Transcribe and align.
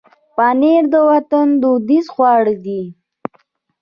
پنېر 0.35 0.83
د 0.93 0.95
وطن 1.09 1.47
دودیز 1.61 2.05
خواړه 2.13 2.53
دي. 2.65 2.81